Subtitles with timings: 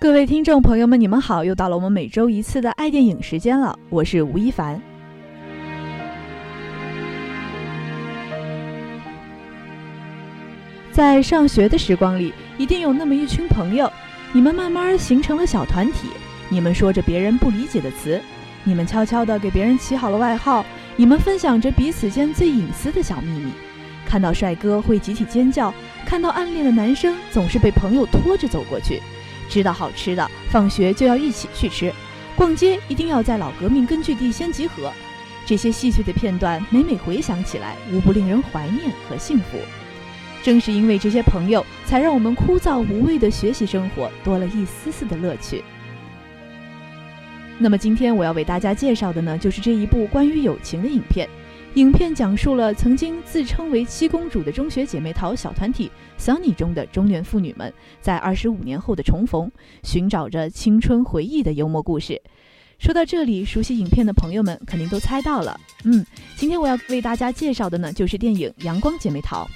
[0.00, 1.44] 各位听众朋友们，你们好！
[1.44, 4.80] 又到了我们每周一次的爱电影时间了，我是吴亦凡。
[10.90, 13.92] 在上学的时光里，一定有那么一群朋友，
[14.32, 16.08] 你们慢慢形成了小团体，
[16.48, 18.18] 你们说着别人不理解的词，
[18.64, 20.64] 你们悄悄地给别人起好了外号，
[20.96, 23.52] 你们分享着彼此间最隐私的小秘密。
[24.06, 25.74] 看到帅哥会集体尖叫，
[26.06, 29.02] 看到暗恋的男生总是被朋友拖着走过去。
[29.50, 31.92] 知道好吃的，放学就要一起去吃；
[32.36, 34.90] 逛街一定要在老革命根据地先集合。
[35.44, 39.58] 这些细碎的片段，每每回想起来，无不令人怀念和幸福。
[40.42, 45.62] 正是因为这些朋友，才让我们枯燥无味的学习生活多了一丝丝的乐趣。
[47.58, 51.28] 那么，今天我要为大家介绍的呢，就是这一部关于友情的影片。
[51.74, 59.48] 影片讲述了曾经自称为七公主的中学姐妹淘小团体 Sunny 中的中年妇女们，在二十五年后的重逢，
[59.84, 62.20] 寻找着青春回忆的幽默故事。
[62.80, 66.04] 说到这里，熟悉影片的朋友们肯定都猜到了，嗯，
[66.34, 69.48] 今天我要为大家介绍的呢，就是电影《阳光姐妹淘》。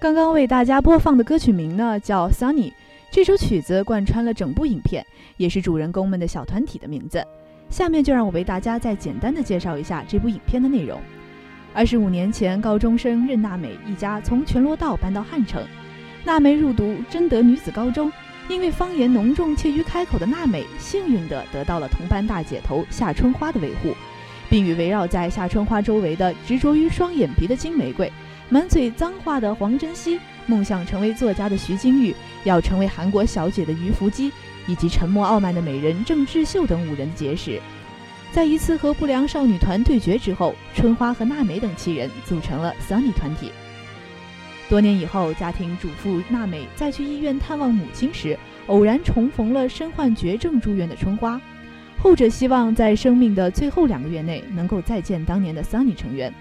[0.00, 2.70] 刚刚为大家播放的歌曲名呢叫《Sunny》，
[3.10, 5.04] 这首曲子贯穿了整部影片，
[5.36, 7.20] 也是主人公们的小团体的名字。
[7.68, 11.00] 下面就让我为大家再简单的介绍一下这部影片的内容。
[11.74, 15.66] 二十五年前，高中生任娜美一家从全罗道搬到汉城。
[16.24, 18.12] 娜美入读贞德女子高中，
[18.48, 23.92] 因为方言浓重、怯于开口的娜美，幸运地得到了同班大姐头夏春花的维护，
[24.48, 28.08] 并与围绕在夏春花周围的执着于双眼皮的金玫瑰。
[28.50, 32.14] 满嘴脏话的黄珍熙，梦想成为作家的徐金玉，
[32.44, 34.32] 要成为韩国小姐的于福基，
[34.66, 37.60] 以及沉默傲慢的美人郑智秀等五人的结识，
[38.32, 43.52] 在一次和不良少女团对决之后，春花和娜美等七人组成了 Sunny 团体。
[44.66, 51.38] 多年以后，家庭主妇娜美在去医院探望母亲时，偶然重逢了身患绝症住院的春花，
[51.98, 56.32] 后者希望在生命的最后两个月内能够再见当年的 Sunny 成员。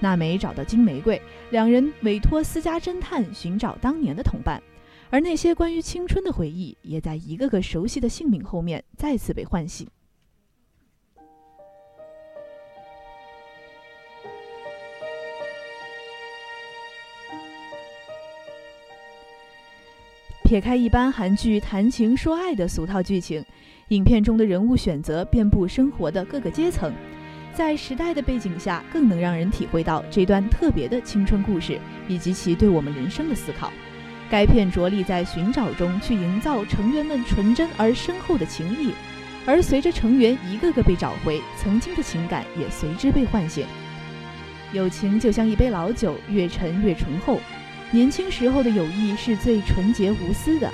[0.00, 4.60] 娜美找到金玫瑰，两人委托私家侦探寻找当年的同伴，
[5.10, 9.86] 而那些关于青春的回忆，也在一个个熟悉的姓名后面再次被唤醒。
[20.42, 23.44] 撇开一般韩剧谈情说爱的俗套剧情，
[23.90, 26.92] 影片中的人物选择遍布生活的各个阶层。
[27.52, 31.78] 在时代的背景下，更能让人体会到这段特别的青春故事
[32.08, 33.72] 以及其对我们人生的思考。
[34.30, 38.92] 该片着力在寻找中去营造成员们纯真而深厚的情谊，
[39.44, 43.66] 而随着成员一个个被找回，曾经的情感也随之被唤醒。
[44.72, 47.40] 友情就像一杯老酒，越陈越醇厚。
[47.90, 50.72] 年轻时候的友谊是最纯洁无私的，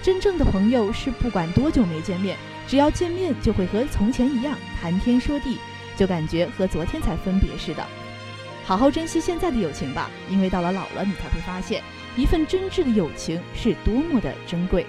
[0.00, 2.36] 真正的朋友是不管多久没见面，
[2.68, 5.58] 只要见面就会和从前一样谈天说地。
[5.96, 7.86] 就感觉和昨天才分别似的，
[8.64, 11.82] 好好珍惜现在的友情吧，因为到了老了，你才会发现，
[12.16, 14.86] 一份真挚的友情是多么的珍贵。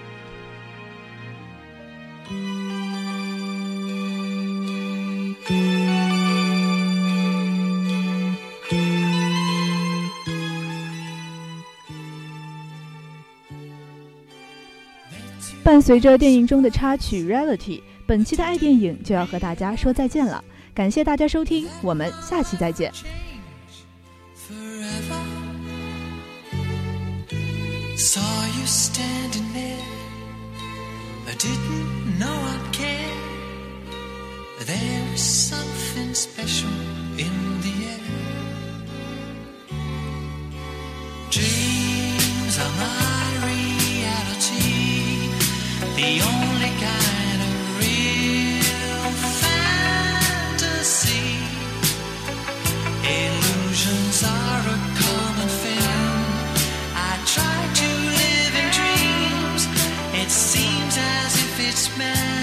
[15.62, 20.44] 伴随着电影中的插曲《Reality》，本期的爱电影就要和大家说再见了。
[20.73, 22.91] 感谢大家收听，我们下期再见。
[27.97, 28.21] Saw
[28.57, 29.83] you standing there.
[31.27, 33.11] I didn't know I'd care.
[34.65, 36.71] There was something special
[37.17, 37.99] in the air.
[41.29, 45.29] Dreams are my reality.
[45.95, 46.52] The only
[61.74, 62.33] rich.